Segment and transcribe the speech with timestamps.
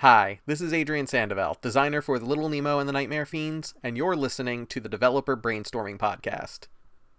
[0.00, 3.98] Hi, this is Adrian Sandoval, designer for The Little Nemo and the Nightmare Fiends, and
[3.98, 6.68] you're listening to the Developer Brainstorming Podcast.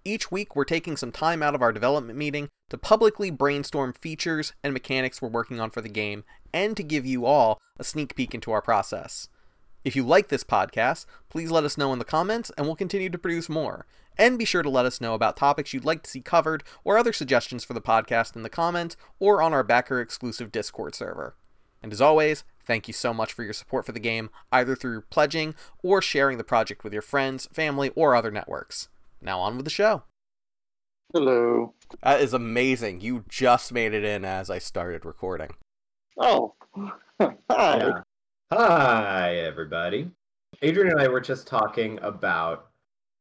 [0.04, 4.54] Each week, we're taking some time out of our development meeting to publicly brainstorm features
[4.64, 8.16] and mechanics we're working on for the game, and to give you all a sneak
[8.16, 9.30] peek into our process.
[9.86, 13.12] If you like this podcast, please let us know in the comments, and we'll continue
[13.12, 13.86] to produce more.
[14.18, 16.98] And be sure to let us know about topics you'd like to see covered or
[16.98, 21.36] other suggestions for the podcast in the comments or on our backer exclusive Discord server.
[21.84, 25.02] And as always, thank you so much for your support for the game, either through
[25.10, 25.54] pledging
[25.84, 28.88] or sharing the project with your friends, family, or other networks.
[29.22, 30.04] Now on with the show.
[31.14, 31.74] Hello.
[32.02, 33.02] That is amazing.
[33.02, 35.50] You just made it in as I started recording.
[36.18, 36.54] Oh.
[37.20, 37.36] Hi.
[37.50, 38.02] Yeah.
[38.54, 40.10] Hi, everybody.
[40.62, 42.70] Adrian and I were just talking about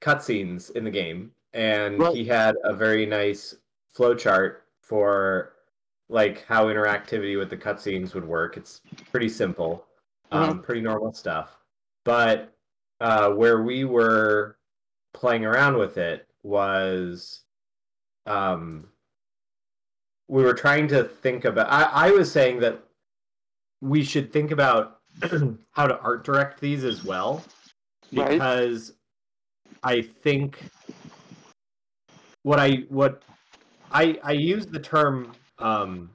[0.00, 2.14] cutscenes in the game, and Right.
[2.14, 3.56] he had a very nice
[3.98, 5.54] flowchart for
[6.10, 8.56] like how interactivity with the cutscenes would work.
[8.56, 9.86] It's pretty simple,
[10.32, 11.56] um, pretty normal stuff.
[12.04, 12.52] But
[13.00, 14.58] uh, where we were
[15.14, 17.42] playing around with it was
[18.26, 18.88] um,
[20.28, 21.68] we were trying to think about.
[21.70, 22.82] I, I was saying that
[23.80, 24.98] we should think about
[25.72, 27.42] how to art direct these as well
[28.12, 28.30] Right.
[28.32, 28.94] because
[29.84, 30.58] I think
[32.42, 33.22] what I what
[33.92, 36.10] I I use the term um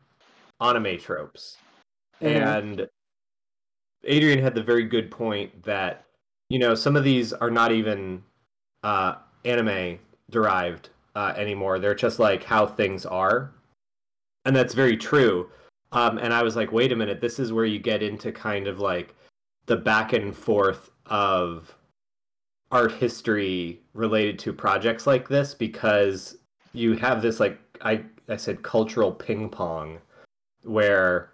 [0.61, 1.57] anime tropes.
[2.21, 2.57] Mhm.
[2.57, 2.89] and
[4.05, 6.05] Adrian had the very good point that
[6.49, 8.23] you know some of these are not even
[8.83, 11.79] uh anime derived uh, anymore.
[11.79, 13.51] They're just like how things are.
[14.43, 15.49] And that's very true.
[15.91, 18.67] Um and I was like wait a minute this is where you get into kind
[18.67, 19.15] of like
[19.65, 21.73] the back and forth of
[22.71, 26.37] art history related to projects like this because
[26.73, 29.99] you have this like I I said cultural ping pong
[30.63, 31.29] where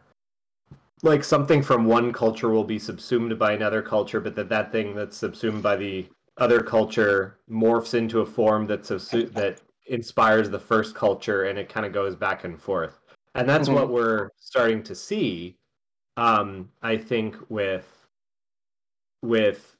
[1.04, 4.94] like something from one culture will be subsumed by another culture but that that thing
[4.94, 6.06] that's subsumed by the
[6.38, 11.70] other culture morphs into a form that's subsu- that inspires the first culture and it
[11.70, 13.00] kind of goes back and forth
[13.36, 13.74] and that's Mhm.
[13.74, 15.58] what we're starting to see
[16.18, 18.06] um i think with
[19.22, 19.78] with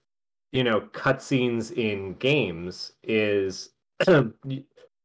[0.52, 3.70] you know cutscenes in games is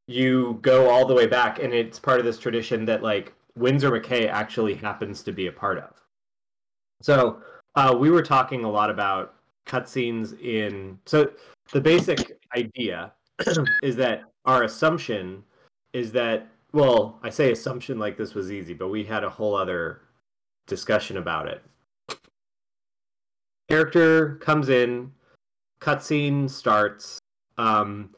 [0.09, 3.91] you go all the way back and it's part of this tradition that like Winsor
[3.91, 5.91] McCay actually happens to be a part of.
[7.03, 7.39] So
[7.75, 9.35] uh, we were talking a lot about
[9.67, 11.31] cutscenes in so
[11.73, 13.13] the basic idea
[13.83, 15.43] is that our assumption
[15.93, 19.57] is that well I say assumption like this was easy but we had a whole
[19.57, 20.03] other
[20.67, 21.63] discussion about it.
[23.69, 25.13] Character comes in,
[25.81, 27.19] cutscene starts.
[27.59, 28.11] Um,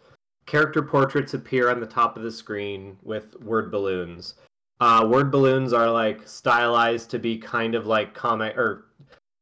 [0.49, 4.35] character portraits appear on the top of the screen with word balloons.
[4.81, 8.87] Uh, word balloons are like stylized to be kind of like comic or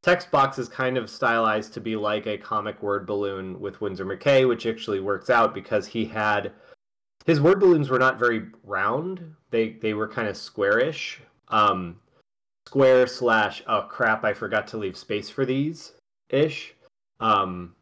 [0.02, 4.04] text box is kind of stylized to be like a comic word balloon with Winsor
[4.04, 6.52] McCay, which actually works out because he had
[7.24, 9.34] his word balloons were not very round.
[9.50, 11.20] They they were kind of squarish.
[11.48, 12.00] Um,
[12.66, 15.92] square slash oh crap, I forgot to leave space for these
[16.30, 16.74] ish.
[17.20, 17.76] Um,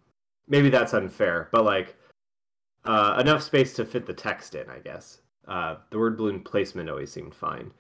[0.47, 1.97] maybe that's unfair, but like
[2.85, 5.21] uh, enough space to fit the text in, I guess.
[5.47, 7.71] Uh, the word balloon placement always seemed fine,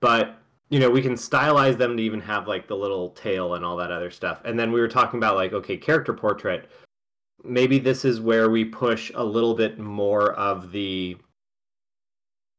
[0.00, 0.38] but
[0.70, 3.76] you know we can stylize them to even have like the little tail and all
[3.76, 4.40] that other stuff.
[4.44, 6.70] And then we were talking about like okay, character portrait.
[7.44, 11.16] Maybe this is where we push a little bit more of the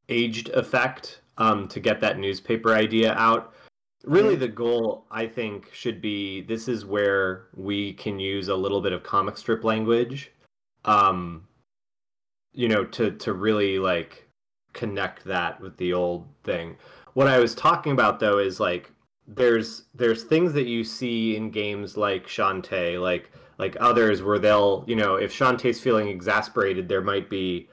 [0.10, 3.54] aged effect um, to get that newspaper idea out
[4.06, 8.80] really the goal i think should be this is where we can use a little
[8.80, 10.32] bit of comic strip language
[10.86, 11.46] um
[12.60, 14.28] you know to to really like
[14.74, 16.76] connect that with the old thing
[17.14, 18.92] what i was talking about though is like
[19.28, 24.84] there's there's things that you see in games like Shantae like like others where they'll
[24.88, 27.70] you know if Shantae's feeling exasperated there might be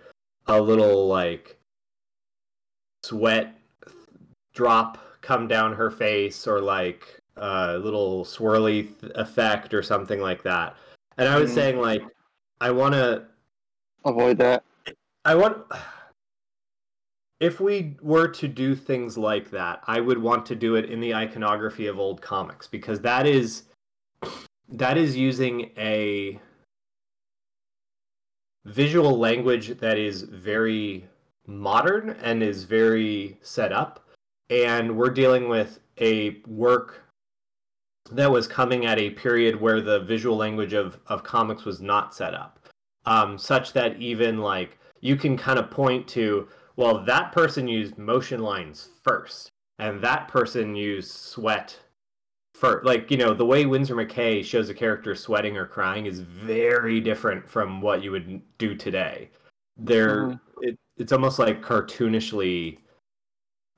[0.47, 1.59] a little like
[3.03, 3.59] sweat
[4.55, 10.43] drop come down her face or like a little swirly th- effect or something like
[10.45, 10.77] that.
[11.19, 11.55] And I was Mhm.
[11.55, 12.03] saying like
[12.61, 13.25] I want to
[14.05, 14.63] Avoid that.
[15.27, 15.65] I want
[17.41, 21.01] if we were to do things like that, I would want to do it in
[21.01, 23.65] the iconography of old comics because that is
[24.69, 26.41] that is using a
[28.67, 31.09] visual language that is very
[31.49, 34.09] modern and is very set up.
[34.49, 37.03] And we're dealing with a work
[38.13, 42.15] that was coming at a period where the visual language of, of comics was not
[42.15, 42.61] set up.
[43.07, 47.99] Um, such that even like you can kind of point to well that person used
[47.99, 51.79] motion lines first and that person used sweat
[52.55, 56.21] for like you know the way Winsor McCay shows a character sweating or crying is
[56.21, 59.31] very different from what you would do today.
[59.77, 60.41] They're Mhm.
[60.63, 62.79] it, it's almost like cartoonishly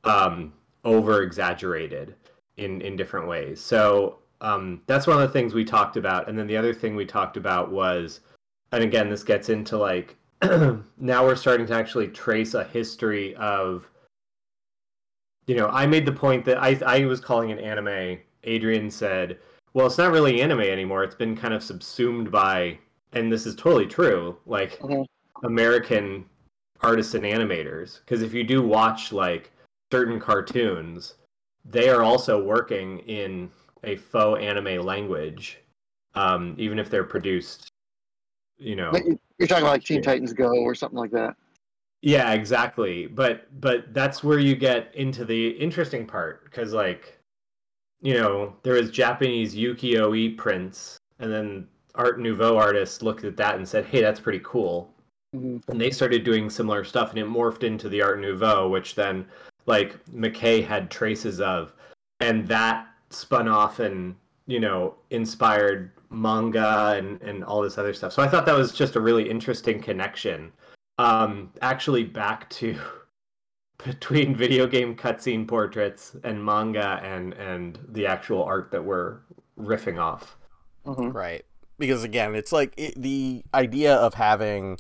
[0.05, 0.53] um
[0.85, 2.15] over exaggerated
[2.57, 3.61] in in different ways.
[3.61, 6.95] So um that's one of the things we talked about and then the other thing
[6.95, 8.21] we talked about was
[8.71, 10.17] and again this gets into like
[10.99, 13.89] now we're starting to actually trace a history of
[15.47, 18.19] you know, I made the point that I I was calling it anime.
[18.45, 19.39] Adrian said,
[19.73, 21.05] "Well, it's not really anime anymore.
[21.05, 22.79] It's been kind of subsumed by
[23.13, 24.81] and this is totally true, like.
[25.45, 26.25] American
[26.81, 29.53] artists and animators because if you do watch like
[29.93, 31.15] certain cartoons,
[31.65, 33.51] they are also working in
[33.85, 35.59] a faux anime language
[36.15, 37.69] um even if they're produced
[38.57, 38.91] you know
[39.39, 41.37] You're talking about like Teen Titans Go or something like that.
[42.03, 43.07] Yeah, exactly.
[43.07, 47.19] But but that's where you get into the interesting part because like
[48.01, 53.57] you know, there was Japanese ukiyo-e prints and then Art Nouveau artists looked at that
[53.57, 54.93] and said, "Hey, that's pretty cool."
[55.35, 55.61] Mhm.
[55.69, 59.27] And they started doing similar stuff and it morphed into the Art Nouveau, which then
[59.67, 61.73] like McCay had traces of
[62.21, 64.15] and that spun off and
[64.49, 68.73] you know inspired manga and and all this other stuff so i thought that was
[68.73, 70.51] just a really interesting connection
[70.99, 72.77] um actually back to
[73.85, 79.19] between video game cutscene portraits and manga and and the actual art that we're
[79.57, 80.37] riffing off
[80.89, 81.15] Mhm.
[81.15, 81.45] Right.
[81.79, 84.79] Because again, it's like it, the idea of having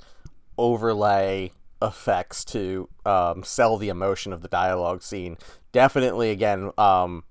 [0.56, 5.38] overlay effects to um, sell the emotion of the dialogue scene
[5.70, 7.22] definitely again um,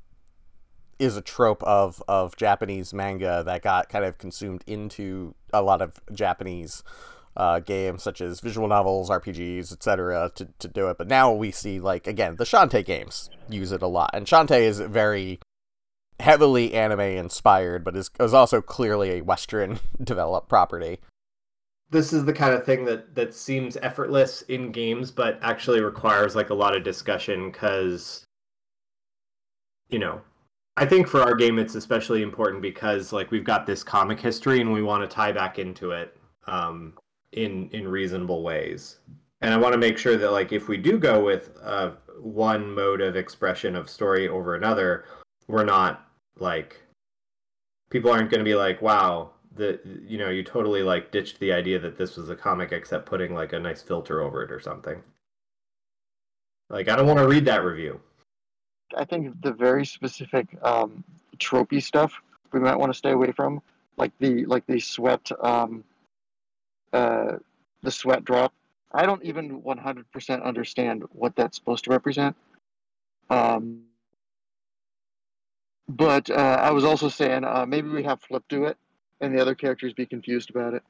[1.00, 5.82] is a trope of of Japanese manga that got kind of consumed into a lot
[5.82, 6.84] of Japanese
[7.36, 10.32] uh, games such as visual novels, RPGs, etc.
[10.36, 10.98] to to do it.
[10.98, 14.62] But now we see like again the Shantae games use it a lot, and Shantae
[14.62, 15.40] is very
[16.20, 21.00] heavily anime inspired, but is is also clearly a Western developed property.
[21.92, 26.36] this is the kind of thing that that seems effortless in games but actually requires
[26.36, 28.26] like a lot of discussion because
[29.90, 30.22] you know
[30.78, 34.62] i think for our game it's especially important because like we've got this comic history
[34.62, 36.16] and we want to tie back into it
[36.46, 36.94] um
[37.34, 39.00] in in reasonable ways.
[39.42, 42.74] And i want to make sure that like if we do go with uh one
[42.74, 45.06] mode of expression of story over another
[45.48, 46.08] we're not
[46.40, 46.82] like
[47.90, 51.52] people aren't going to be like wow the you know you totally like ditched the
[51.52, 54.60] idea that this was a comic except putting like a nice filter over it or
[54.60, 55.02] something.
[56.70, 58.02] Like i don't want to read that review
[58.96, 61.04] I think the very specific um,
[61.38, 62.14] tropey stuff
[62.52, 63.62] we might want to stay away from,
[63.98, 65.84] like the like the sweat, um,
[66.94, 67.38] uh,
[67.84, 68.54] the sweat drop.
[68.94, 72.36] I don't even 100% understand what that's supposed to represent.
[73.30, 73.84] Um,
[75.90, 78.78] but uh, I was also saying uh, maybe we have Flip do it,
[79.20, 80.84] and the other characters be confused about it.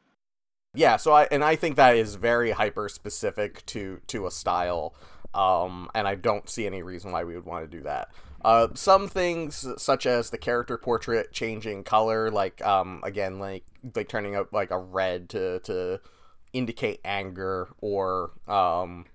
[0.73, 4.93] Yeah, so I and I think that is very hyper specific to to a style,
[5.33, 8.09] um, and I don't see any reason why we would want to do that.
[8.43, 13.63] Uh, some things such as the character portrait changing color, like um, again, like
[13.95, 15.99] like turning out like a red to to
[16.53, 19.05] indicate anger, or um,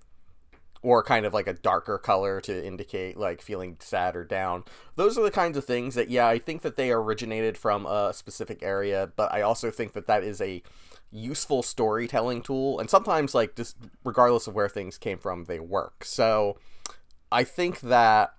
[0.83, 4.65] or kind of like a darker color to indicate like feeling sad or down.
[4.97, 8.13] Those are the kinds of things that yeah, I think that they originated from a
[8.13, 10.61] specific area, but I also think that that is a
[11.13, 16.03] useful storytelling tool and sometimes like just regardless of where things came from they work.
[16.03, 16.57] So
[17.31, 18.35] i think that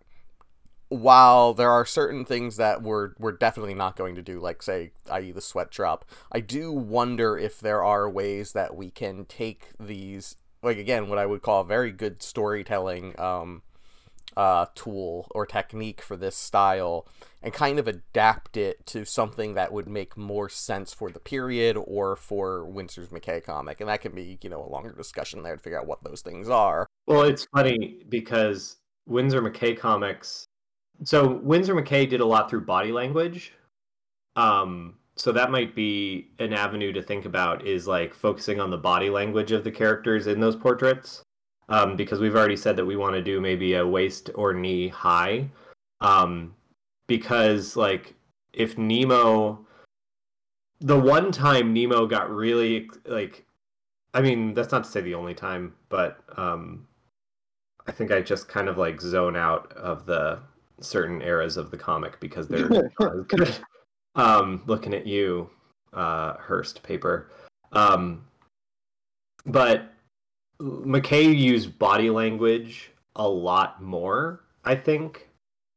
[0.89, 4.93] while there are certain things that we're we're definitely not going to do like say
[5.11, 9.71] i.e the sweat drop i do wonder if there are ways that we can take
[9.81, 13.63] these like again what i would call very good storytelling um
[14.37, 17.07] uh, tool or technique for this style
[17.43, 21.77] and kind of adapt it to something that would make more sense for the period
[21.77, 23.81] or for Winsor's McCay comic.
[23.81, 26.23] And that can be, you know, a longer discussion there to figure out what those
[26.23, 26.87] things are.
[27.07, 28.77] well it's funny because
[29.07, 30.47] winsor mccay comics
[31.05, 33.53] so winsor mccay did a lot through body language
[34.37, 38.77] um so that might be an avenue to think about is like focusing on the
[38.79, 41.23] body language of the characters in those portraits
[41.69, 44.89] um, because we've already said that we want to do maybe a waist or knee
[44.89, 45.49] high
[46.01, 46.55] um,
[47.07, 48.15] because like
[48.53, 49.59] if nemo
[50.81, 53.45] the one time nemo got really like
[54.13, 56.87] i mean that's not to say the only time but um,
[57.87, 60.39] i think i just kind of like zone out of the
[60.81, 63.59] certain eras of the comic because they're not as good
[64.17, 65.51] um, looking at you,
[65.93, 67.31] uh, Hearst paper.
[67.73, 68.25] Um,
[69.47, 69.93] but
[70.61, 75.29] McCay used body language a lot more, I think,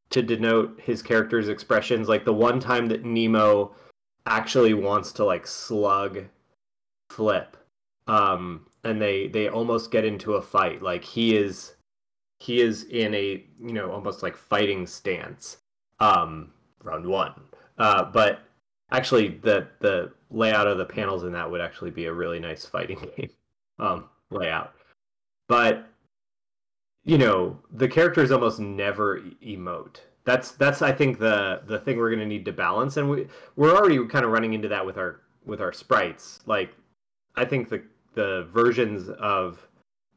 [0.09, 2.07] to denote his character's expressions.
[2.07, 3.75] Like the one time that Nemo
[4.25, 6.25] actually wants to like slug
[7.09, 7.55] Flip,
[8.07, 10.81] um, and they they almost get into a fight.
[10.81, 11.75] Like he is
[12.39, 15.57] he is in a you know almost like fighting stance.
[15.99, 16.51] Um,
[16.83, 17.33] round one,
[17.77, 18.41] uh, but
[18.91, 22.65] actually the the layout of the panels in that would actually be a really nice
[22.65, 23.29] fighting game
[23.79, 24.73] um, layout.
[25.47, 25.87] But
[27.07, 30.01] you know, the characters almost never emote.
[30.25, 33.27] That's that's I think the the thing we're going to need to balance, and we
[33.55, 36.41] we're already kind of running into that with our with our sprites.
[36.45, 36.75] Like,
[37.35, 37.81] I think the
[38.13, 39.65] the versions of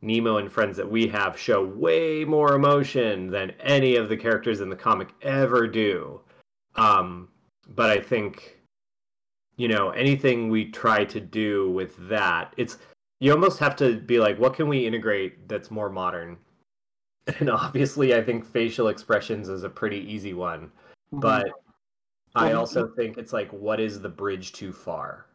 [0.03, 4.61] Nemo and friends that we have show way more emotion than any of the characters
[4.61, 6.21] in the comic ever do.
[6.75, 7.29] Um,
[7.77, 8.59] but I think
[9.57, 12.79] you know anything we try to do with that, it's
[13.21, 16.39] you almost have to be like, what can we integrate that's more modern?
[17.39, 20.73] And obviously, I think facial expressions is a pretty easy one,
[21.13, 21.21] Mm-hmm.
[21.21, 21.47] but
[22.35, 25.27] I also think it's like, what is the bridge too far?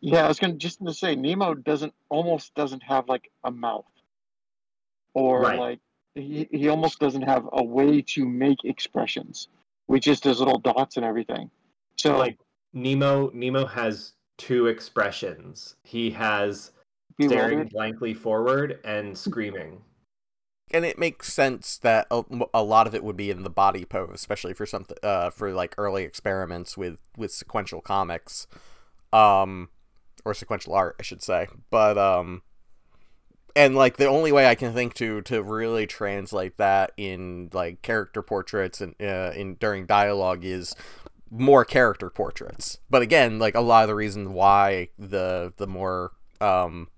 [0.00, 3.86] Yeah, I was gonna just to say Nemo doesn't almost doesn't have like a mouth,
[5.14, 5.58] or Right.
[5.58, 5.80] like
[6.14, 9.48] he he almost doesn't have a way to make expressions.
[9.88, 11.50] We just does little dots and everything.
[11.96, 12.38] So Like
[12.74, 15.76] Nemo, Nemo has two expressions.
[15.84, 16.72] He has
[17.20, 19.82] staring blankly forward and screaming.
[20.70, 23.84] and it makes sense that a, a lot of it would be in the body
[23.84, 28.46] pose, especially for something uh, for like early experiments with with sequential comics,
[29.12, 29.68] um,
[30.24, 31.48] or sequential art, I should say.
[31.70, 32.42] But um,
[33.54, 37.82] and like the only way I can think to to really translate that in like
[37.82, 40.74] character portraits and uh, in during dialogue is
[41.30, 42.78] more character portraits.
[42.90, 46.88] But again, like a lot of the reason why the the more um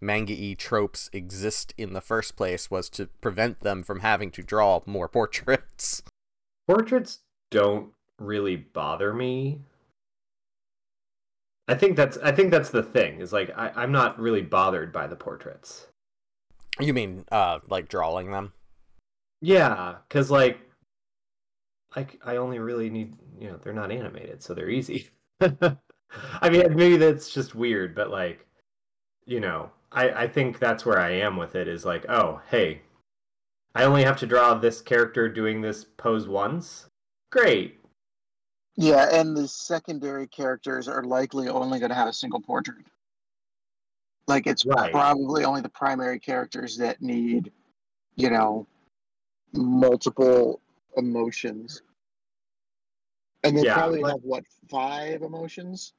[0.00, 4.80] manga-y tropes exist in the first place was to prevent them from having to draw
[4.86, 6.02] more portraits.
[6.66, 9.60] Portraits don't really bother me.
[11.68, 13.20] I think that's I think that's the thing.
[13.20, 15.86] Is like I, I'm not really bothered by the portraits.
[16.80, 18.52] You mean uh like drawing them?
[19.40, 20.58] Yeah, because like
[21.94, 25.10] I, I only really need you know they're not animated, so they're easy.
[26.42, 28.46] I mean, maybe that's just weird, but like,
[29.26, 31.68] you know, I I think that's where I am with it.
[31.68, 32.82] Is like, oh, hey,
[33.74, 36.86] I only have to draw this character doing this pose once.
[37.30, 37.78] Great.
[38.76, 42.86] Yeah, and the secondary characters are likely only going to have a single portrait.
[44.26, 44.92] Like it's Right.
[44.92, 47.52] probably only the primary characters that need,
[48.14, 48.66] you know,
[49.52, 50.60] multiple
[50.96, 51.82] emotions.
[53.42, 55.94] And they Yeah, probably like- have what five emotions?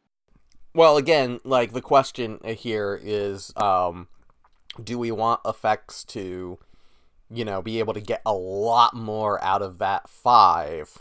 [0.74, 4.08] Well, again, like the question here is um
[4.82, 6.58] do we want effects to
[7.30, 11.00] you know be able to get a lot more out of that 5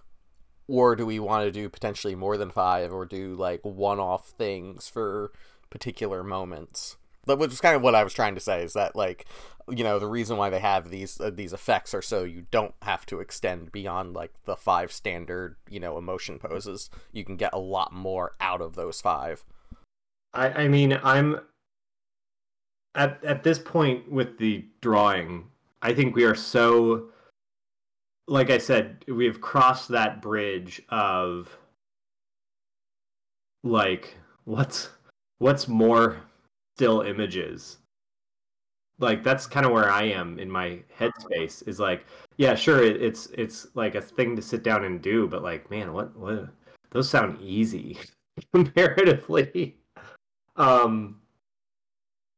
[0.67, 4.89] or do we want to do potentially more than 5 or do like one-off things
[4.89, 5.33] for
[5.71, 6.97] particular moments?
[7.27, 9.27] which is kind of what I was trying to say is that like
[9.69, 12.75] you know the reason why they have these uh, these effects are so you don't
[12.83, 16.91] have to extend beyond like the five standard you know emotion poses.
[17.13, 19.45] You can get a lot more out of those five.
[20.35, 21.41] I I mean, I'm
[22.95, 25.47] at at this point with the drawing.
[25.83, 27.11] I think we are so
[28.29, 31.59] like I said, we've crossed that bridge of
[33.65, 34.89] like what's
[35.39, 36.17] what's more
[36.77, 37.79] still images.
[39.01, 42.07] Like that's kind of where I am in my headspace is like,
[42.37, 45.71] yeah, sure it, it's it's like a thing to sit down and do, but like,
[45.71, 46.49] man, what what
[46.91, 47.99] those sound easy
[48.55, 49.80] comparatively.
[50.57, 51.21] Um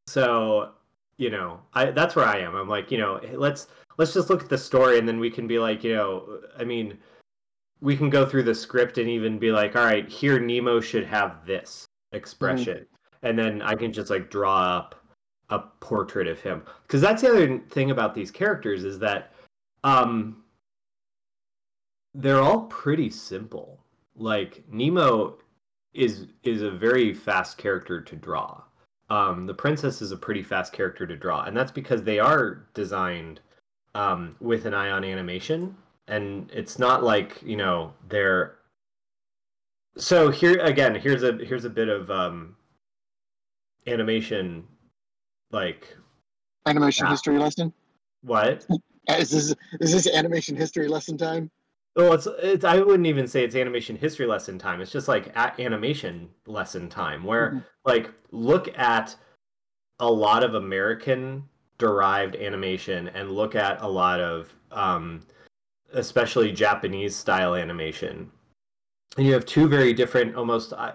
[0.06, 0.72] so,
[1.16, 2.54] you know, I that's where I am.
[2.54, 5.46] I'm like, you know, let's let's just look at the story and then we can
[5.46, 6.98] be like, you know, I mean,
[7.80, 11.04] we can go through the script and even be like, all right, here Nemo should
[11.04, 12.86] have this expression.
[13.22, 14.94] And then I can just like draw up
[15.50, 16.62] a portrait of him.
[16.88, 19.32] Cuz that's the other thing about these characters is that
[19.84, 20.42] um
[22.14, 23.82] they're all pretty simple.
[24.14, 25.38] Like Nemo
[25.94, 28.62] is is a very fast character to draw.
[29.10, 32.66] Um, the princess is a pretty fast character to draw, and that's because they are
[32.74, 33.40] designed
[33.94, 35.76] um, with an eye on animation,
[36.08, 38.56] and it's not like you know they're.
[39.98, 42.56] So here again, here's a here's a bit of um,
[43.86, 44.66] animation,
[45.50, 45.96] like
[46.66, 47.10] Animation Yeah.
[47.10, 47.72] history lesson.
[48.22, 48.66] what?
[49.08, 51.50] Uh, this is this animation history lesson time?
[51.94, 52.64] Well, it's it's.
[52.64, 54.80] I wouldn't even say it's animation history lesson time.
[54.80, 57.64] It's just like at animation lesson time, where Mhm.
[57.84, 59.14] like look at
[59.98, 65.20] a lot of American derived animation and look at a lot of um,
[65.92, 68.30] especially Japanese style animation.
[69.18, 70.92] And you have two very different, almost uh,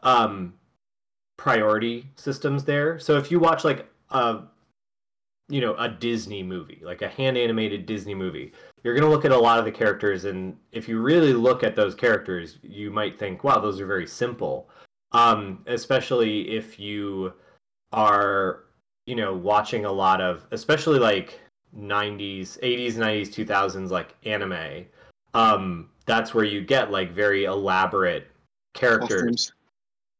[0.00, 0.52] um,
[1.38, 2.98] priority systems there.
[2.98, 4.42] So if you watch like a,
[5.48, 8.52] you know, a Disney movie, like a hand animated Disney movie,
[8.82, 11.62] you're going to look at a lot of the characters, and if you really look
[11.62, 14.68] at those characters, you might think, wow, those are very simple.
[15.12, 17.32] Um, especially if you
[17.92, 18.64] are,
[19.06, 21.40] you know, watching a lot of, especially like
[21.76, 24.84] 90s, 80s, 90s, 2000s, like anime.
[25.34, 28.28] Um, that's where you get like very elaborate
[28.74, 29.20] characters.
[29.22, 29.52] Costumes.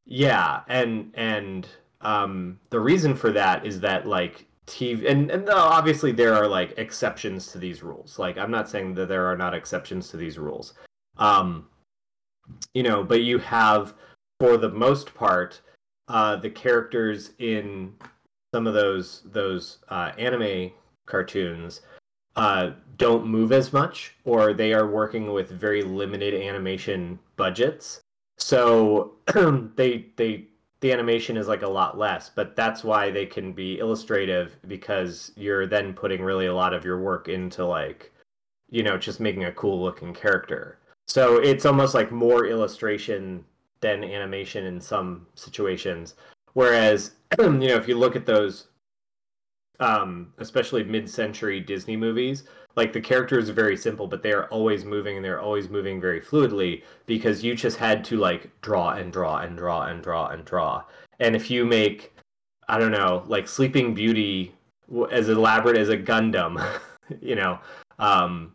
[0.06, 1.66] Yeah, and and
[2.00, 6.75] um, the reason for that is that like TV, and and obviously there are like
[6.76, 8.18] exceptions to these rules.
[8.18, 10.75] Like I'm not saying that there are not exceptions to these rules.
[11.18, 11.68] Um,
[12.75, 13.94] you know, but you have
[14.40, 15.61] for the most part
[16.08, 17.94] uh, the characters in
[18.54, 20.73] some of those those uh, anime
[21.06, 21.82] cartoons
[22.37, 28.00] uh, don't move as much, or they are working with very limited animation budgets.
[28.38, 29.14] So
[29.76, 30.46] they they
[30.80, 35.33] the animation is like a lot less, but that's why they can be illustrative because
[35.37, 38.12] you're then putting really a lot of your work into like
[38.71, 40.78] you know just making a cool looking character.
[41.09, 43.45] So it's almost like more illustration
[43.80, 46.14] than animation in some situations.
[46.54, 48.68] Whereas you know if you look at those
[49.80, 52.45] um, especially mid-century Disney movies,
[52.76, 56.00] like the characters are very simple, but they are always moving and they're always moving
[56.00, 60.28] very fluidly because you just had to like draw and draw and draw and draw
[60.28, 60.85] and draw.
[61.18, 62.14] And if you make,
[62.68, 64.54] I don't know, like Sleeping Beauty
[65.11, 66.64] as elaborate as a Gundam,
[67.21, 67.59] you know,
[67.99, 68.52] um,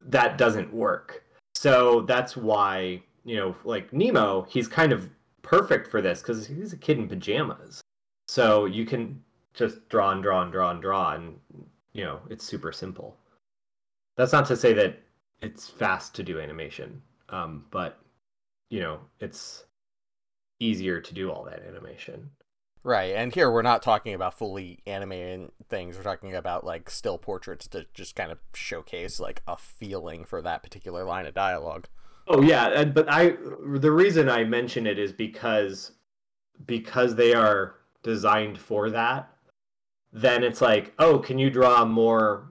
[0.00, 1.24] that doesn't work.
[1.54, 5.10] So that's why you know, like Nemo, he's kind of
[5.42, 7.80] perfect for this because he's a kid in pajamas.
[8.28, 11.38] So you can just draw and draw and draw and draw and
[11.92, 13.16] you know it's super simple
[14.20, 15.00] that's not to say that
[15.40, 17.00] it's fast to do animation
[17.30, 17.98] um, but
[18.68, 19.64] you know it's
[20.58, 22.30] easier to do all that animation
[22.82, 25.98] Right, and here we're not talking about fully animated things.
[25.98, 30.40] We're talking about like still portraits to just kind of showcase like a feeling for
[30.40, 31.88] that particular line of dialogue.
[32.26, 33.36] oh yeah but i
[33.74, 35.92] the reason i mention it is because
[36.64, 39.30] because they are designed for that
[40.12, 42.49] then it's like, oh, can you draw more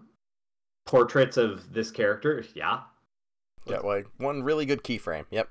[0.89, 2.43] portraits of this character?
[2.55, 2.79] Yeah.
[3.67, 5.25] Yeah, like one really good keyframe.
[5.29, 5.49] Yep.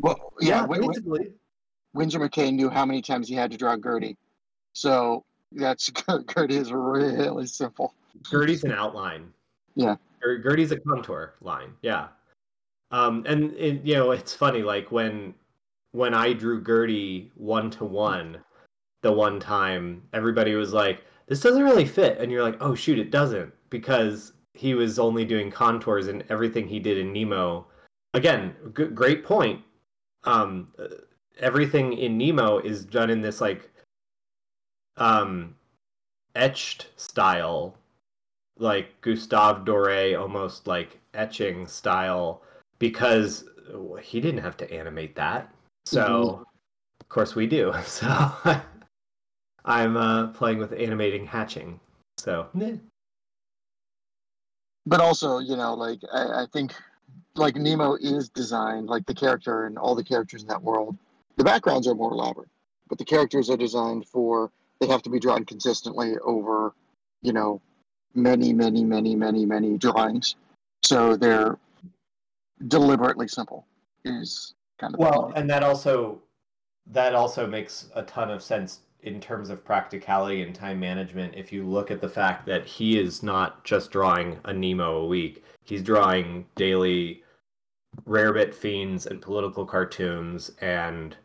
[0.00, 1.32] Well, yeah, Win- Win- basically.
[1.94, 4.18] Winsor McCay knew how many times he had to draw Gertie,
[4.74, 5.90] so that's
[6.34, 7.94] Gertie is really simple.
[8.22, 9.32] Gertie's an outline.
[9.74, 9.96] Yeah.
[10.22, 11.72] Ger- Gertie's a contour line.
[11.80, 12.08] Yeah.
[12.90, 15.34] Um, and it, you know, it's funny, like when
[15.92, 18.38] when I drew Gertie one to one,
[19.02, 22.98] the one time, everybody was like, "This doesn't really fit," and you're like, "Oh shoot,
[22.98, 27.66] it doesn't," because he was only doing contours and everything he did in Nemo.
[28.14, 29.60] Again, g- great point.
[30.22, 30.86] Um, uh,
[31.38, 33.70] everything in Nemo is done in this like
[34.96, 35.56] um
[36.36, 37.76] etched style
[38.58, 42.42] like Gustave Doré almost like etching style
[42.78, 43.44] because
[44.00, 45.52] he didn't have to animate that.
[45.86, 46.46] So
[47.00, 47.72] of course we do.
[47.84, 48.06] So
[49.66, 51.80] I'm uh, playing with animating hatching.
[52.18, 52.48] So.
[54.86, 56.74] But also, you know, like I, I think,
[57.34, 60.96] like Nemo is designed like the character and all the characters in that world.
[61.36, 62.48] The backgrounds are more elaborate,
[62.88, 66.74] but the characters are designed for they have to be drawn consistently over,
[67.22, 67.60] you know,
[68.14, 70.36] many, many, many, many, many drawings.
[70.82, 71.58] So they're
[72.68, 73.66] deliberately simple.
[74.04, 76.20] Is kind of well, and that also
[76.86, 81.52] that also makes a ton of sense in terms of practicality and time management if
[81.52, 85.44] you look at the fact that he is not just drawing a Nemo a week.
[85.64, 87.22] He's drawing daily
[88.08, 91.16] rarebit fiends and political cartoons and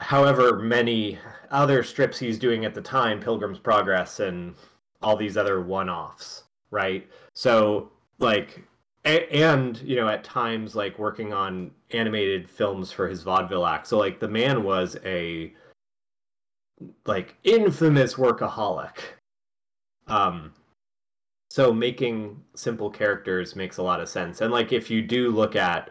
[0.00, 1.18] however many
[1.50, 4.54] other strips he's doing at the time, Pilgrim's Progress and
[5.02, 7.08] all these other one-offs, right?
[7.34, 8.64] So like
[9.04, 13.86] and you know at times like working on animated films for his vaudeville act.
[13.86, 15.52] So like the man was a
[17.06, 18.98] like infamous workaholic.
[20.06, 20.52] Um
[21.50, 24.40] so making simple characters makes a lot of sense.
[24.40, 25.90] And like if you do look at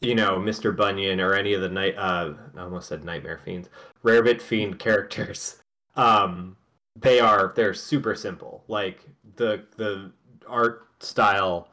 [0.00, 0.76] you know Mr.
[0.76, 3.68] Bunion or any of the night uh I almost said nightmare fiends,
[4.04, 5.62] rarebit fiend characters,
[5.96, 6.56] um
[6.96, 8.64] they are they're super simple.
[8.68, 9.04] Like
[9.36, 10.12] the the
[10.46, 11.68] art style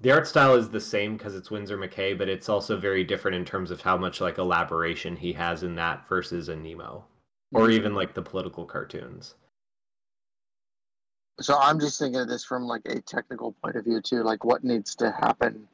[0.00, 3.36] the art style is the same because it's Winsor McCay, but it's also very different
[3.36, 7.04] in terms of how much like elaboration he has in that versus a Nemo,
[7.52, 9.34] or even like the political cartoons.
[11.40, 14.44] So I'm just thinking of this from like a technical point of view too, like
[14.44, 15.68] what needs to happen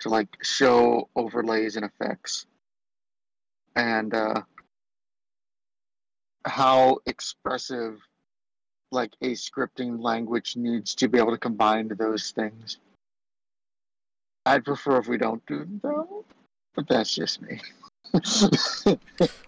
[0.00, 2.46] to like show overlays and effects,
[3.74, 4.42] and uh,
[6.44, 7.98] how expressive
[8.92, 12.78] like a scripting language needs to be able to combine those things.
[14.44, 16.24] I'd prefer if we don't do them though,
[16.74, 17.60] but that's just me.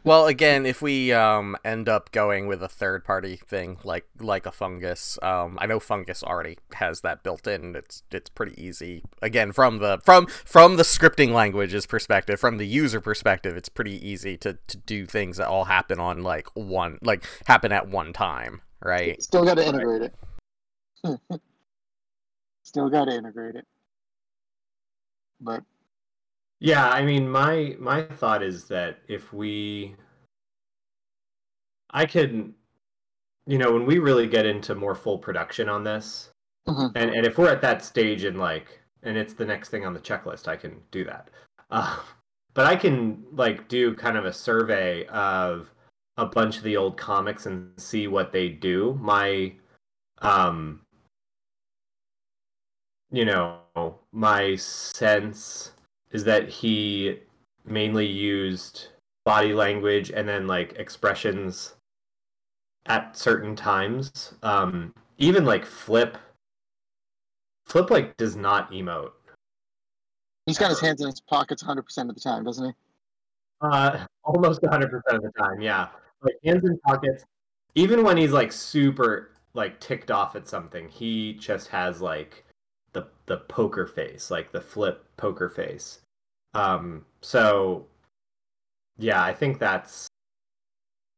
[0.09, 4.47] Well, again, if we um, end up going with a third party thing like like
[4.47, 7.77] a fungus, um, I know fungus already has that built in.
[7.77, 9.03] It's it's pretty easy.
[9.21, 14.09] Again, from the from from the scripting language's perspective, from the user perspective, it's pretty
[14.09, 18.15] easy to, to do things that all happen on like one like happen at one
[18.15, 19.23] time, right?
[19.23, 20.11] Still got to integrate
[21.05, 21.21] it.
[22.63, 23.67] Still got to integrate it.
[25.39, 25.65] But
[26.61, 29.97] Yeah, I mean, my my thought is that if we,
[31.91, 32.55] I can
[33.47, 36.31] you know, when we really get into more full production on this,
[36.69, 36.93] Mhm.
[36.97, 39.95] and and if we're at that stage and like, and it's the next thing on
[39.95, 41.31] the checklist, I can do that.
[41.71, 42.01] Uh,
[42.55, 45.71] but I can like do kind of a survey of
[46.19, 48.95] a bunch of the old comics and see what they do.
[49.01, 49.55] My,
[50.19, 50.83] um,
[53.11, 53.61] you know,
[54.13, 55.73] my sense
[56.13, 57.19] is that he
[57.65, 58.89] mainly used
[59.25, 61.75] body language and then like expressions
[62.87, 64.35] at certain times.
[64.43, 66.17] Um, even like Flip,
[67.67, 69.13] Flip like does not emote.
[70.47, 72.73] he's got his hands in his pockets 100% of the time, doesn't he?
[73.61, 75.89] Uh, almost 100% of the time, yeah.
[76.23, 77.25] Like hands in pockets.
[77.75, 82.45] Even when he's like super like ticked off at something, he just has like
[83.29, 86.01] the poker face, like the flip poker face.
[86.55, 87.87] Um, so
[88.99, 90.09] yeah, I think that's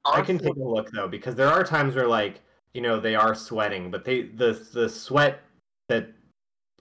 [0.04, 2.40] I can take a look though because there are times where like
[2.74, 5.40] you know they are sweating, but they the the sweat
[5.88, 6.08] that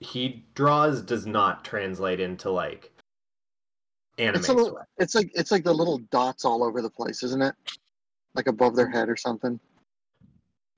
[0.02, 2.92] he draws does not translate into like
[4.18, 4.86] anime It's a little, sweat.
[4.98, 7.56] it's like it's like the little dots all over the place, isn't it?
[8.36, 9.60] Like above their head or something.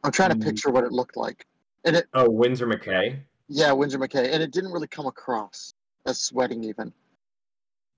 [0.03, 0.43] I'm trying to Mm.
[0.43, 1.45] picture what it looked like,
[1.85, 3.19] and it Oh, Winsor McCay.
[3.47, 5.73] Yeah, Winsor McCay, and it didn't really come across
[6.05, 6.93] as sweating even.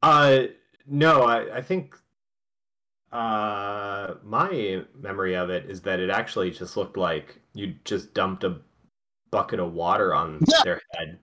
[0.02, 0.44] Uh,
[0.88, 1.96] no, I, I think
[3.12, 8.44] uh, my memory of it is that it actually just looked like you just dumped
[8.44, 8.58] a
[9.32, 10.64] bucket of water on Yeah.
[10.64, 11.20] their head,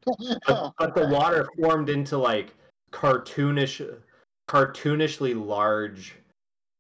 [0.47, 2.55] but, but the water formed into like
[2.93, 3.85] cartoonish,
[4.49, 6.15] cartoonishly large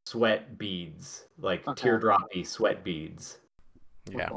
[0.06, 1.88] sweat beads, like Okay.
[1.88, 3.38] teardroppy sweat beads.
[4.10, 4.30] Yeah.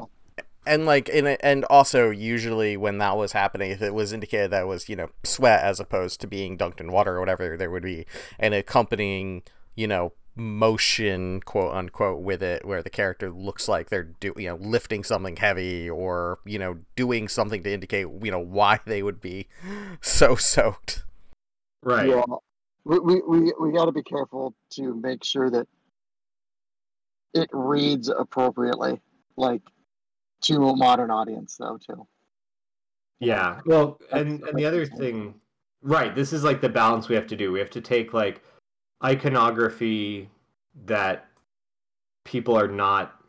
[0.66, 4.50] And like in a, and also usually when that was happening if it was indicated
[4.50, 7.56] that it was you know sweat as opposed to being dunked in water or whatever
[7.56, 8.06] there would be
[8.38, 9.42] an accompanying
[9.74, 14.48] you know motion quote unquote with it where the character looks like they're do you
[14.48, 19.02] know lifting something heavy or you know doing something to indicate you know why they
[19.02, 19.46] would be
[20.00, 21.04] so soaked.
[21.82, 22.08] Right.
[22.08, 22.24] Yeah,
[22.84, 25.68] we we we, we got to be careful to make sure that
[27.34, 29.00] it reads appropriately,
[29.36, 29.62] like
[30.44, 31.78] to a modern audience, though.
[31.78, 32.06] Too.
[33.20, 33.60] Yeah.
[33.66, 35.34] Well, That's- and and the other that's thing,
[35.82, 36.14] right?
[36.14, 37.52] This is like the balance we have to do.
[37.52, 38.42] We have to take like
[39.02, 40.30] iconography
[40.86, 41.28] that
[42.24, 43.20] people are not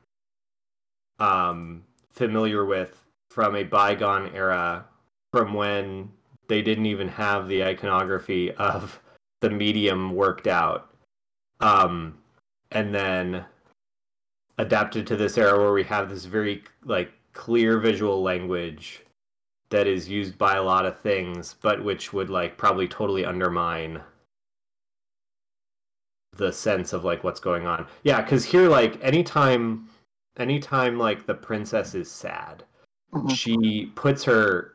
[1.20, 4.86] um familiar with from a bygone era
[5.32, 6.10] from when
[6.48, 9.02] they didn't even have the iconography of
[9.42, 10.94] the medium worked out
[11.60, 12.18] um
[12.72, 13.46] and then
[14.58, 19.02] adapted to this era where we have this very like clear visual language
[19.70, 24.02] that is used by a lot of things, but which would like probably totally undermine
[26.38, 27.88] the sense of like what's going on.
[28.04, 29.90] Yeah, because here like anytime
[30.38, 32.64] anytime like the princess is sad,
[33.14, 34.74] Mhm, she puts her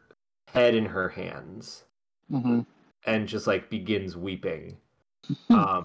[0.49, 1.85] head in her hands
[2.31, 2.65] mhm.
[3.05, 4.77] and just like begins weeping.
[5.51, 5.85] Um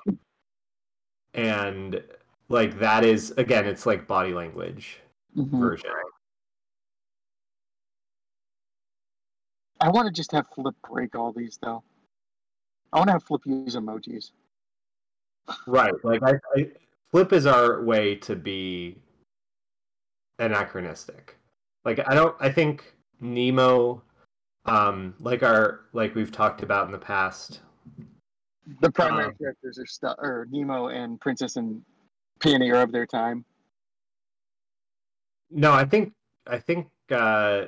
[1.33, 2.01] and
[2.49, 4.99] like that is again it's like body language
[5.35, 5.59] Mhm.
[5.59, 5.89] version.
[9.81, 11.83] I want to just have Flip break all these, though.
[12.93, 14.31] I want to have Flip use emojis.
[15.67, 15.93] Right.
[16.03, 16.71] Like I, I
[17.11, 18.97] flip is our way to be
[20.39, 21.37] anachronistic.
[21.83, 24.01] Like I don't I think Nemo
[24.65, 27.59] um like our like we've talked about in the past.
[28.81, 31.83] The primary Um, characters are stu- or Nemo and Princess and
[32.45, 33.43] Peony are of their time.
[35.49, 36.13] No, I think
[36.47, 37.65] I think uh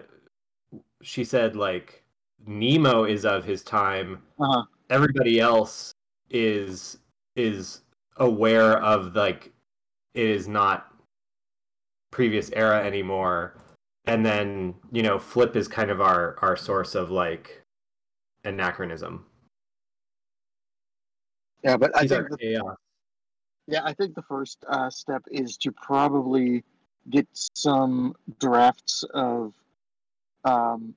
[1.02, 2.04] she said like
[2.46, 4.22] Nemo is of his time.
[4.40, 4.63] Uh-huh.
[4.90, 5.94] Everybody else
[6.30, 7.00] is
[7.36, 7.82] is
[8.18, 9.52] aware of like
[10.13, 10.94] it is not
[12.12, 13.56] previous era anymore.
[14.06, 17.62] and then you know Flip is kind of our our source of like
[18.46, 19.26] anachronism.
[21.63, 22.78] Yeah, but I He's think our the, chaos.
[23.68, 26.64] Yeah, I think the first uh, step is to probably
[27.10, 29.54] get some drafts of
[30.46, 30.96] um,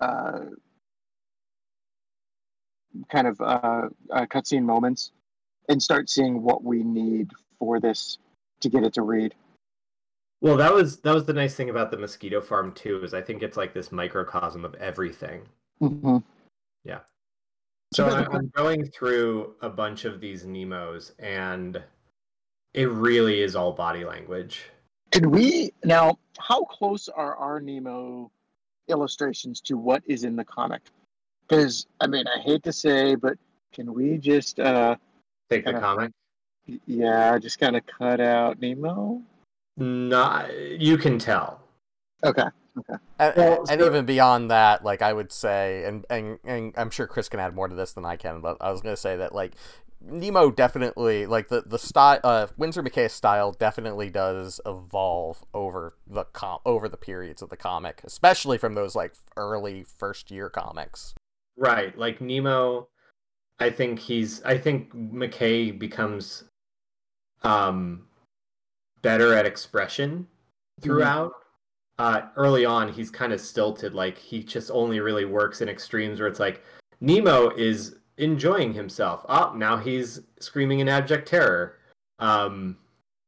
[0.00, 0.40] uh,
[3.10, 5.12] kind of uh, uh, cutscene moments
[5.68, 8.18] and start seeing what we need for this
[8.60, 9.34] to get it to read.
[10.40, 13.02] Well, that was that was the nice thing about the mosquito farm too.
[13.02, 15.42] Is I think it's like this microcosm of everything.
[15.80, 16.18] Mm-hmm.
[16.84, 17.00] Yeah,
[17.92, 21.82] The- I'm going through a bunch of these Nemos, and
[22.74, 24.64] it really is all body language.
[25.10, 26.18] Could we now?
[26.38, 28.30] How close are our Nemo
[28.88, 30.82] illustrations to what is in the comic?
[31.48, 33.38] Because I mean, I hate to say, but
[33.72, 34.96] can we just, uh,
[35.48, 36.12] Take the Kinda- comic.
[36.86, 39.22] yeah, just kind of cut out Nemo?
[39.78, 41.60] Not you can tell.
[42.22, 42.46] Okay.
[43.18, 47.06] And, Well, and even beyond that, like I would say, and, and and I'm sure
[47.06, 49.34] Chris can add more to this than I can, but I was gonna say that
[49.34, 49.54] like
[50.00, 56.24] Nemo definitely like the the style, uh, Winsor McCay's style definitely does evolve over the
[56.24, 61.14] com over the periods of the comic, especially from those like early first year comics.
[61.56, 62.88] Right, like Nemo.
[63.58, 64.42] I think he's.
[64.44, 66.44] I think McCay becomes
[67.42, 68.06] um
[69.02, 70.28] better at expression
[70.80, 71.32] throughout.
[71.98, 73.94] Uh, early on, he's kind of stilted.
[73.94, 76.62] Like he just only really works in extremes where it's like
[77.00, 79.24] Nemo is enjoying himself.
[79.28, 81.78] Oh, now he's screaming in abject terror.
[82.18, 82.76] Um,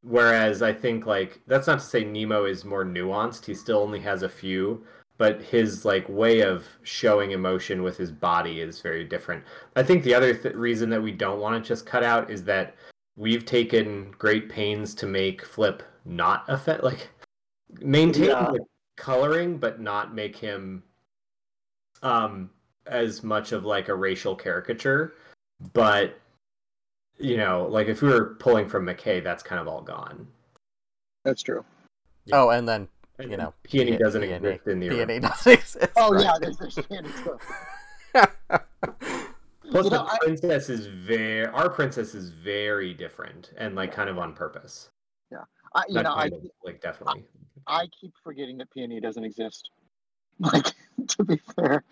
[0.03, 3.45] whereas I think like that's not to say Nemo is more nuanced.
[3.45, 4.85] He still only has a few,
[5.19, 9.45] but his like way of showing emotion with his body is very different.
[9.77, 12.45] I think the other th- reason that we don't want to just cut out is
[12.45, 12.75] that
[13.17, 17.11] we've taken great pains to make Flip not affect like
[17.81, 18.51] maintain Yeah.
[18.53, 18.61] the
[18.97, 20.83] coloring but not make him
[22.03, 22.51] um
[22.87, 25.15] as much of like a racial caricature
[25.73, 26.19] but
[27.19, 30.27] you know like if we were pulling from mccay that's kind of all gone
[31.25, 31.65] That's true.
[32.33, 35.53] Oh, and then And You know, peony P- doesn't Peony- exist in the peony doesn't
[35.53, 35.77] exist.
[35.97, 36.25] Oh right.
[36.25, 37.41] yeah, there's there's Candy stuff.
[39.71, 41.47] Plus, You the know, I- princess is very.
[41.47, 44.89] Our princess is very different and like kind of on purpose.
[45.75, 46.31] I, you Not know, I
[46.65, 47.25] like definitely.
[47.67, 49.71] I keep forgetting that Peony doesn't exist.
[50.41, 50.73] Like
[51.09, 51.85] to be fair,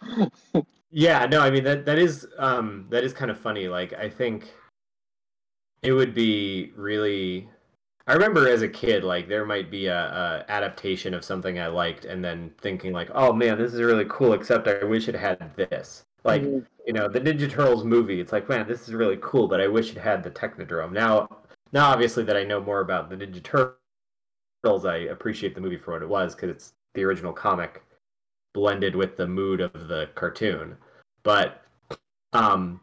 [0.91, 3.69] Yeah, no, I mean that that is um that is kind of funny.
[3.69, 4.51] Like I think
[5.83, 7.49] it would be really.
[8.07, 11.67] I remember as a kid, like there might be a, a adaptation of something I
[11.67, 15.15] liked, and then thinking like, "Oh man, this is really cool." Except I wish it
[15.15, 16.05] had this.
[16.25, 16.65] Like Mhm.
[16.87, 18.19] you know, the Ninja Turtles movie.
[18.19, 20.93] It's like, man, this is really cool, but I wish it had the Technodrome.
[20.93, 21.29] Now,
[21.73, 25.93] now obviously that I know more about the Ninja Turtles, I appreciate the movie for
[25.93, 27.83] what it was because it's the original comic
[28.55, 30.77] blended with the mood of the cartoon.
[31.23, 31.63] But
[32.33, 32.81] um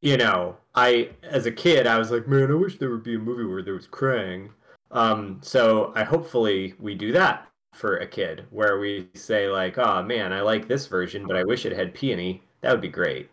[0.00, 3.16] you know, I as a kid I was like, man, I wish there would be
[3.16, 4.50] a movie where there was Krang.
[4.90, 10.02] Um so I hopefully we do that for a kid where we say like, "Oh
[10.02, 13.30] man, I like this version, but I wish it had Peony." That would be great.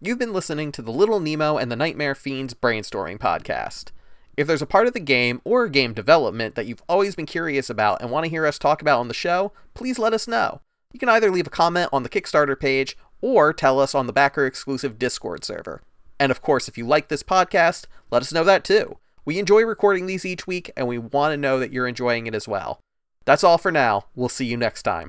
[0.00, 3.90] You've been listening to the Little Nemo and the Nightmare Fiends brainstorming podcast.
[4.38, 7.68] If there's a part of the game or game development that you've always been curious
[7.68, 10.60] about and want to hear us talk about on the show, please let us know.
[10.92, 14.12] You can either leave a comment on the Kickstarter page or tell us on the
[14.12, 15.82] backer exclusive Discord server.
[16.20, 18.98] And of course, if you like this podcast, let us know that too.
[19.24, 22.34] We enjoy recording these each week and we want to know that you're enjoying it
[22.36, 22.78] as well.
[23.24, 24.04] That's all for now.
[24.14, 24.96] We'll see you next time.